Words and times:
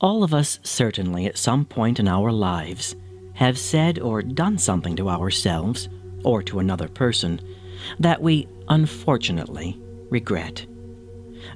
All 0.00 0.24
of 0.24 0.32
us 0.32 0.58
certainly 0.62 1.26
at 1.26 1.36
some 1.36 1.66
point 1.66 2.00
in 2.00 2.08
our 2.08 2.32
lives 2.32 2.96
have 3.34 3.58
said 3.58 3.98
or 3.98 4.22
done 4.22 4.56
something 4.56 4.96
to 4.96 5.10
ourselves 5.10 5.90
or 6.24 6.42
to 6.44 6.58
another 6.58 6.88
person 6.88 7.40
that 7.98 8.22
we 8.22 8.48
unfortunately 8.68 9.78
regret. 10.08 10.64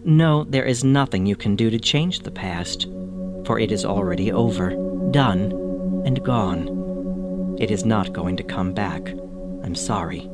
No, 0.05 0.45
there 0.45 0.65
is 0.65 0.85
nothing 0.85 1.25
you 1.25 1.37
can 1.37 1.57
do 1.57 1.71
to 1.71 1.79
change 1.79 2.21
the 2.21 2.31
past, 2.31 2.87
for 3.47 3.59
it 3.59 3.73
is 3.73 3.85
already 3.85 4.31
over, 4.31 4.71
done, 5.11 5.53
and 6.05 6.23
gone. 6.23 7.57
It 7.59 7.71
is 7.71 7.85
not 7.85 8.13
going 8.13 8.37
to 8.37 8.43
come 8.43 8.75
back. 8.75 9.09
I'm 9.63 9.75
sorry. 9.75 10.29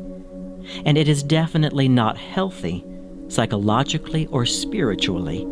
And 0.84 0.98
it 0.98 1.08
is 1.08 1.22
definitely 1.22 1.88
not 1.88 2.18
healthy, 2.18 2.84
psychologically 3.28 4.26
or 4.26 4.46
spiritually, 4.46 5.46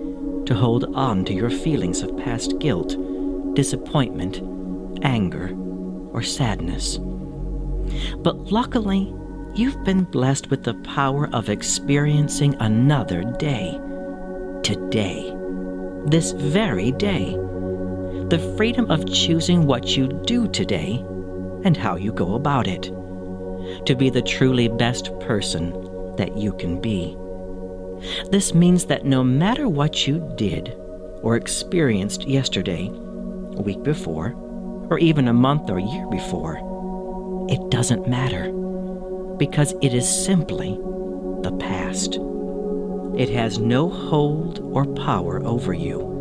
to 0.49 0.55
hold 0.55 0.87
on 0.95 1.27
to 1.27 1.35
your 1.35 1.51
feelings 1.51 2.01
of 2.01 2.17
past 2.17 2.59
guilt, 2.59 2.97
disappointment, 3.55 4.41
anger, 5.05 5.55
or 6.15 6.23
sadness. 6.23 6.99
But 8.17 8.51
luckily, 8.51 9.13
you've 9.55 9.85
been 9.85 10.05
blessed 10.05 10.49
with 10.49 10.65
the 10.65 10.73
power 10.73 11.29
of 11.35 11.51
experiencing 11.51 12.57
another 12.61 13.25
day. 13.39 13.79
Today. 14.63 15.35
This 16.07 16.33
very 16.33 16.93
day. 16.93 17.33
The 18.31 18.55
freedom 18.57 18.91
of 18.91 19.13
choosing 19.13 19.67
what 19.67 19.99
you 19.99 20.09
do 20.25 20.49
today 20.49 21.05
and 21.65 21.77
how 21.77 21.97
you 21.97 22.11
go 22.11 22.37
about 22.37 22.67
it. 22.67 22.85
To 23.85 23.95
be 23.95 24.09
the 24.09 24.23
truly 24.23 24.69
best 24.69 25.11
person 25.21 25.73
that 26.17 26.39
you 26.39 26.55
can 26.55 26.81
be. 26.81 27.19
This 28.31 28.55
means 28.55 28.87
that 28.87 29.05
no 29.05 29.25
matter 29.25 29.69
what 29.69 30.07
you 30.07 30.33
did 30.37 30.75
or 31.23 31.37
experienced 31.37 32.27
yesterday, 32.27 32.89
a 32.89 33.63
week 33.63 33.83
before, 33.83 34.35
or 34.91 34.99
even 34.99 35.29
a 35.29 35.33
month 35.33 35.69
or 35.71 35.79
year 35.79 36.07
before, 36.09 36.59
it 37.51 37.71
doesn't 37.71 38.09
matter 38.09 38.53
because 39.39 39.75
it 39.83 39.95
is 39.95 40.09
simply 40.09 40.79
the 41.43 41.57
past. 41.59 42.19
It 43.17 43.31
has 43.31 43.59
no 43.59 43.89
hold 43.89 44.61
or 44.61 44.85
power 44.85 45.43
over 45.45 45.73
you. 45.73 46.17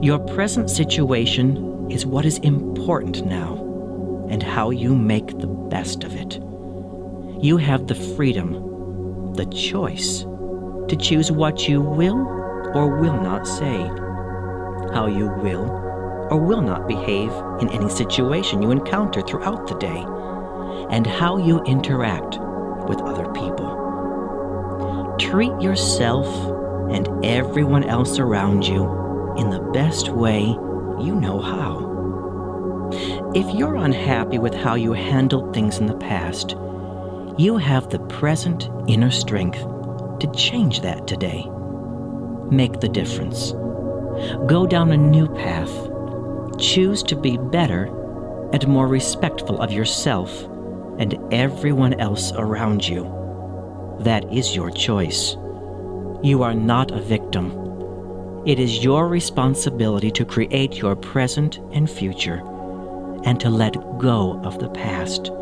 Your 0.00 0.18
present 0.18 0.70
situation 0.70 1.90
is 1.90 2.06
what 2.06 2.24
is 2.24 2.38
important 2.38 3.24
now 3.24 4.26
and 4.30 4.42
how 4.42 4.70
you 4.70 4.94
make 4.94 5.38
the 5.38 5.46
best 5.46 6.04
of 6.04 6.14
it. 6.14 6.34
You 7.42 7.56
have 7.56 7.86
the 7.86 7.94
freedom, 7.94 9.34
the 9.34 9.46
choice, 9.46 10.24
to 10.88 10.96
choose 10.96 11.30
what 11.32 11.68
you 11.68 11.80
will 11.80 12.26
or 12.74 12.88
will 13.00 13.20
not 13.20 13.46
say, 13.46 13.82
how 14.92 15.06
you 15.06 15.28
will 15.28 15.70
or 16.30 16.38
will 16.38 16.62
not 16.62 16.88
behave 16.88 17.30
in 17.60 17.68
any 17.70 17.88
situation 17.88 18.62
you 18.62 18.70
encounter 18.70 19.20
throughout 19.20 19.66
the 19.66 19.74
day 19.78 20.04
and 20.90 21.06
how 21.06 21.36
you 21.36 21.62
interact 21.64 22.38
with 22.88 23.00
other 23.02 23.30
people. 23.32 25.16
Treat 25.18 25.52
yourself 25.60 26.26
and 26.90 27.08
everyone 27.24 27.84
else 27.84 28.18
around 28.18 28.66
you 28.66 28.84
in 29.36 29.50
the 29.50 29.60
best 29.72 30.08
way 30.08 30.40
you 30.40 31.14
know 31.14 31.40
how. 31.40 31.90
If 33.34 33.54
you're 33.54 33.76
unhappy 33.76 34.38
with 34.38 34.54
how 34.54 34.74
you 34.74 34.92
handled 34.92 35.54
things 35.54 35.78
in 35.78 35.86
the 35.86 35.96
past, 35.96 36.56
you 37.38 37.56
have 37.56 37.88
the 37.88 37.98
present 37.98 38.68
inner 38.86 39.10
strength 39.10 39.64
to 40.22 40.30
change 40.32 40.82
that 40.82 41.08
today. 41.08 41.44
Make 42.48 42.78
the 42.78 42.88
difference. 42.88 43.50
Go 44.46 44.68
down 44.68 44.92
a 44.92 44.96
new 44.96 45.26
path. 45.26 45.72
Choose 46.60 47.02
to 47.04 47.16
be 47.16 47.36
better 47.36 47.86
and 48.52 48.68
more 48.68 48.86
respectful 48.86 49.60
of 49.60 49.72
yourself 49.72 50.44
and 51.00 51.18
everyone 51.32 51.94
else 51.94 52.30
around 52.36 52.86
you. 52.86 53.02
That 54.00 54.32
is 54.32 54.54
your 54.54 54.70
choice. 54.70 55.36
You 56.22 56.44
are 56.44 56.54
not 56.54 56.92
a 56.92 57.00
victim. 57.00 57.50
It 58.46 58.60
is 58.60 58.84
your 58.84 59.08
responsibility 59.08 60.12
to 60.12 60.24
create 60.24 60.76
your 60.76 60.94
present 60.94 61.58
and 61.72 61.90
future 61.90 62.42
and 63.24 63.40
to 63.40 63.50
let 63.50 63.74
go 63.98 64.40
of 64.44 64.60
the 64.60 64.70
past. 64.70 65.32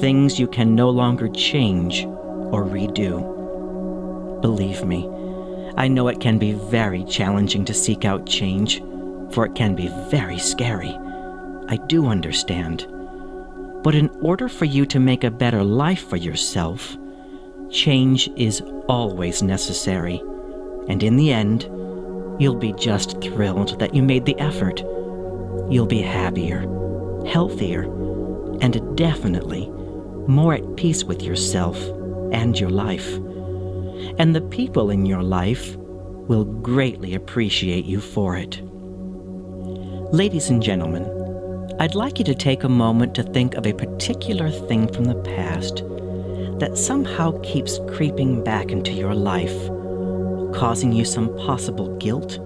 Things 0.00 0.38
you 0.38 0.46
can 0.46 0.76
no 0.76 0.88
longer 0.88 1.26
change 1.28 2.04
or 2.04 2.64
redo. 2.64 3.41
Believe 4.42 4.84
me, 4.84 5.08
I 5.76 5.88
know 5.88 6.08
it 6.08 6.20
can 6.20 6.38
be 6.38 6.52
very 6.52 7.04
challenging 7.04 7.64
to 7.64 7.72
seek 7.72 8.04
out 8.04 8.26
change, 8.26 8.80
for 9.30 9.46
it 9.46 9.54
can 9.54 9.74
be 9.74 9.88
very 10.10 10.38
scary. 10.38 10.94
I 11.68 11.78
do 11.86 12.06
understand. 12.08 12.86
But 13.82 13.94
in 13.94 14.10
order 14.20 14.48
for 14.48 14.64
you 14.64 14.84
to 14.86 15.00
make 15.00 15.24
a 15.24 15.30
better 15.30 15.64
life 15.64 16.06
for 16.08 16.16
yourself, 16.16 16.96
change 17.70 18.28
is 18.36 18.60
always 18.88 19.42
necessary. 19.42 20.20
And 20.88 21.02
in 21.02 21.16
the 21.16 21.32
end, 21.32 21.62
you'll 22.38 22.56
be 22.56 22.72
just 22.74 23.20
thrilled 23.22 23.78
that 23.80 23.94
you 23.94 24.02
made 24.02 24.26
the 24.26 24.38
effort. 24.38 24.80
You'll 25.70 25.86
be 25.86 26.02
happier, 26.02 26.62
healthier, 27.26 27.84
and 28.60 28.96
definitely 28.96 29.70
more 30.28 30.54
at 30.54 30.76
peace 30.76 31.04
with 31.04 31.22
yourself 31.22 31.80
and 32.32 32.58
your 32.58 32.70
life. 32.70 33.18
And 34.18 34.34
the 34.34 34.40
people 34.40 34.90
in 34.90 35.06
your 35.06 35.22
life 35.22 35.76
will 36.28 36.44
greatly 36.44 37.14
appreciate 37.14 37.84
you 37.84 38.00
for 38.00 38.36
it. 38.36 38.60
Ladies 40.12 40.50
and 40.50 40.62
gentlemen, 40.62 41.04
I'd 41.80 41.94
like 41.94 42.18
you 42.18 42.24
to 42.26 42.34
take 42.34 42.64
a 42.64 42.68
moment 42.68 43.14
to 43.14 43.22
think 43.22 43.54
of 43.54 43.66
a 43.66 43.72
particular 43.72 44.50
thing 44.50 44.92
from 44.92 45.04
the 45.04 45.20
past 45.22 45.82
that 46.58 46.78
somehow 46.78 47.40
keeps 47.42 47.80
creeping 47.88 48.44
back 48.44 48.70
into 48.70 48.92
your 48.92 49.14
life, 49.14 49.56
causing 50.54 50.92
you 50.92 51.04
some 51.04 51.34
possible 51.38 51.96
guilt, 51.96 52.38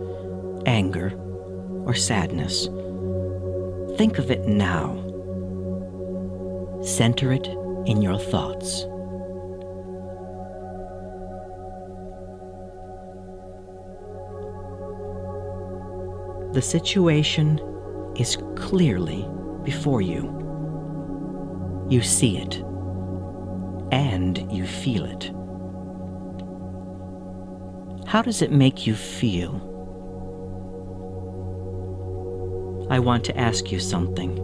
anger, 0.65 1.13
or 1.85 1.95
sadness. 1.95 2.67
Think 3.99 4.19
of 4.19 4.31
it 4.31 4.47
now. 4.47 5.03
Center 6.83 7.33
it 7.33 7.47
in 7.87 8.01
your 8.01 8.19
thoughts. 8.19 8.87
The 16.57 16.63
situation 16.63 17.61
is 18.17 18.39
clearly 18.57 19.29
before 19.63 20.01
you. 20.01 20.23
You 21.91 22.01
see 22.01 22.39
it, 22.39 22.63
and 23.93 24.51
you 24.51 24.65
feel 24.65 25.05
it. 25.05 25.25
How 28.09 28.23
does 28.23 28.41
it 28.41 28.53
make 28.53 28.87
you 28.87 28.95
feel? 28.95 29.53
I 32.89 33.01
want 33.01 33.23
to 33.25 33.39
ask 33.39 33.71
you 33.71 33.79
something. 33.79 34.39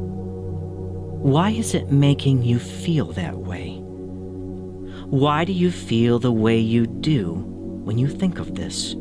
Why 1.23 1.49
is 1.49 1.73
it 1.75 1.91
making 1.91 2.43
you 2.43 2.59
feel 2.59 3.07
that 3.13 3.39
way? 3.39 3.79
Why 5.07 5.47
do 5.47 5.55
you 5.55 5.71
feel 5.71 6.19
the 6.19 6.31
way 6.31 6.59
you 6.59 6.87
do 6.87 7.33
when 7.85 7.97
you 7.97 8.07
think 8.07 8.39
of 8.39 8.55
this? 8.55 8.97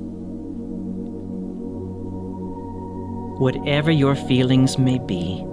Whatever 3.41 3.89
your 3.89 4.13
feelings 4.13 4.77
may 4.77 4.99
be, 4.99 5.43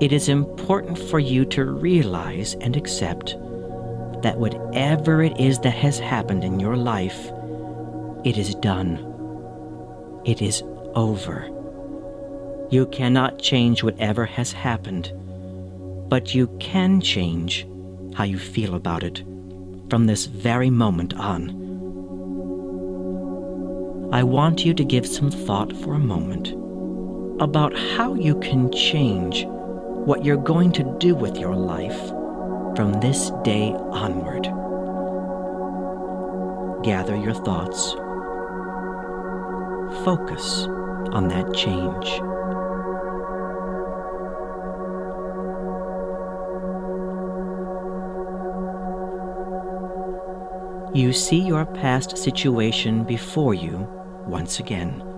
it 0.00 0.14
is 0.14 0.30
important 0.30 0.98
for 0.98 1.18
you 1.18 1.44
to 1.44 1.66
realize 1.66 2.54
and 2.54 2.74
accept 2.74 3.36
that 4.22 4.38
whatever 4.38 5.22
it 5.22 5.38
is 5.38 5.58
that 5.58 5.74
has 5.74 5.98
happened 5.98 6.42
in 6.42 6.58
your 6.58 6.74
life, 6.74 7.30
it 8.24 8.38
is 8.38 8.54
done. 8.54 8.96
It 10.24 10.40
is 10.40 10.62
over. 10.94 11.50
You 12.70 12.86
cannot 12.86 13.40
change 13.40 13.82
whatever 13.82 14.24
has 14.24 14.52
happened, 14.52 15.12
but 16.08 16.34
you 16.34 16.46
can 16.60 17.02
change 17.02 17.66
how 18.14 18.24
you 18.24 18.38
feel 18.38 18.74
about 18.74 19.02
it 19.02 19.22
from 19.90 20.06
this 20.06 20.24
very 20.24 20.70
moment 20.70 21.12
on. 21.12 21.50
I 24.14 24.22
want 24.22 24.64
you 24.64 24.72
to 24.72 24.82
give 24.82 25.06
some 25.06 25.30
thought 25.30 25.76
for 25.76 25.92
a 25.92 25.98
moment 25.98 26.54
about 27.40 27.76
how 27.76 28.14
you 28.14 28.34
can 28.40 28.72
change 28.72 29.44
what 29.46 30.24
you're 30.24 30.36
going 30.36 30.72
to 30.72 30.96
do 30.98 31.14
with 31.14 31.36
your 31.36 31.54
life 31.54 32.08
from 32.74 32.94
this 33.00 33.30
day 33.44 33.72
onward. 33.90 34.44
Gather 36.82 37.16
your 37.16 37.34
thoughts. 37.34 37.92
Focus 40.04 40.66
on 41.12 41.28
that 41.28 41.52
change. 41.54 42.06
You 50.96 51.12
see 51.12 51.40
your 51.40 51.66
past 51.66 52.16
situation 52.16 53.04
before 53.04 53.52
you 53.52 53.86
once 54.26 54.58
again 54.58 55.15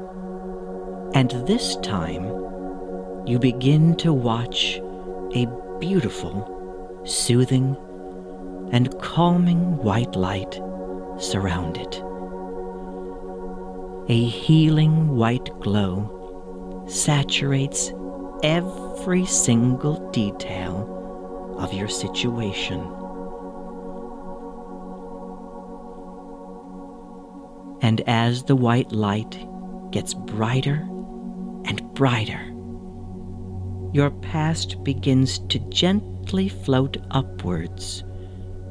And 1.14 1.30
this 1.46 1.76
time, 1.76 2.24
you 3.26 3.38
begin 3.38 3.96
to 3.96 4.12
watch 4.12 4.80
a 5.34 5.46
beautiful, 5.80 7.02
soothing, 7.04 7.76
and 8.72 8.96
calming 9.00 9.78
white 9.78 10.14
light 10.16 10.60
surround 11.18 11.76
it. 11.76 12.02
A 14.10 14.24
healing 14.24 15.16
white 15.16 15.50
glow 15.60 16.84
saturates 16.88 17.92
every 18.42 19.26
single 19.26 20.10
detail 20.10 21.56
of 21.58 21.72
your 21.72 21.88
situation. 21.88 22.80
And 27.82 28.00
as 28.06 28.44
the 28.44 28.56
white 28.56 28.92
light 28.92 29.38
gets 29.90 30.14
brighter 30.14 30.88
and 31.64 31.82
brighter, 31.94 32.44
your 33.92 34.10
past 34.22 34.82
begins 34.84 35.38
to 35.48 35.58
gently 35.70 36.48
float 36.48 36.96
upwards 37.10 38.04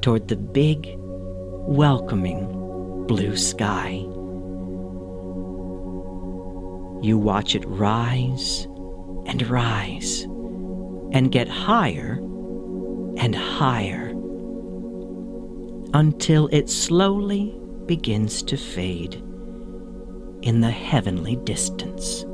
toward 0.02 0.28
the 0.28 0.36
big, 0.36 0.88
welcoming 0.98 3.06
blue 3.08 3.36
sky. 3.36 4.04
You 7.02 7.18
watch 7.18 7.56
it 7.56 7.66
rise 7.68 8.66
and 9.26 9.48
rise 9.48 10.24
and 11.12 11.32
get 11.32 11.48
higher 11.48 12.20
and 13.18 13.36
higher 13.36 14.10
until 15.94 16.48
it 16.52 16.70
slowly 16.70 17.58
begins 17.86 18.44
to 18.44 18.58
fade 18.58 19.16
in 20.42 20.62
the 20.62 20.72
heavenly 20.72 21.36
distance. 21.38 22.26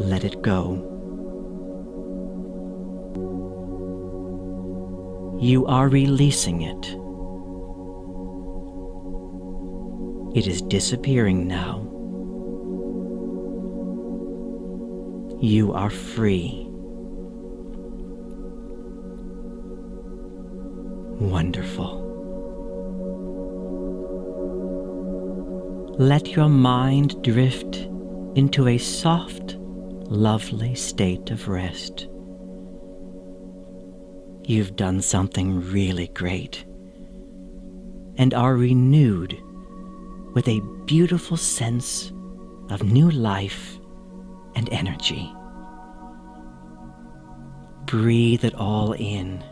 Let 0.00 0.24
it 0.24 0.40
go. 0.42 0.84
You 5.40 5.66
are 5.66 5.88
releasing 5.88 6.62
it. 6.62 6.96
It 10.36 10.46
is 10.46 10.62
disappearing 10.62 11.46
now. 11.46 11.84
You 15.40 15.72
are 15.72 15.90
free. 15.90 16.64
Wonderful. 21.20 22.06
Let 25.98 26.28
your 26.28 26.48
mind 26.48 27.22
drift 27.24 27.76
into 28.36 28.68
a 28.68 28.78
soft, 28.78 29.57
lovely 30.08 30.74
state 30.74 31.30
of 31.30 31.48
rest. 31.48 32.08
You've 34.44 34.74
done 34.74 35.02
something 35.02 35.70
really 35.70 36.08
great 36.08 36.64
and 38.16 38.32
are 38.32 38.56
renewed 38.56 39.38
with 40.32 40.48
a 40.48 40.62
beautiful 40.86 41.36
sense 41.36 42.10
of 42.70 42.82
new 42.82 43.10
life 43.10 43.78
and 44.54 44.68
energy. 44.72 45.30
Breathe 47.84 48.44
it 48.44 48.54
all 48.54 48.92
in. 48.92 49.44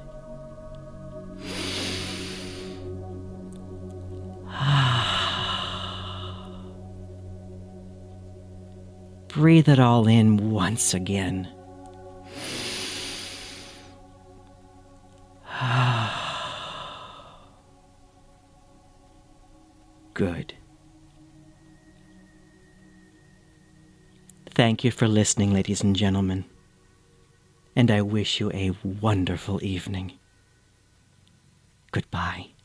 Breathe 9.37 9.69
it 9.69 9.79
all 9.79 10.09
in 10.09 10.51
once 10.51 10.95
again. 10.95 11.47
Good. 20.15 20.55
Thank 24.55 24.85
you 24.85 24.91
for 24.91 25.07
listening, 25.07 25.53
ladies 25.53 25.83
and 25.83 25.95
gentlemen, 25.95 26.47
and 27.77 27.91
I 27.91 28.01
wish 28.01 28.41
you 28.41 28.51
a 28.53 28.73
wonderful 28.83 29.63
evening. 29.63 30.13
Goodbye. 31.93 32.56